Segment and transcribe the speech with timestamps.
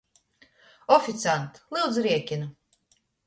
[0.95, 2.49] Oficiant, lyudzu, riekinu!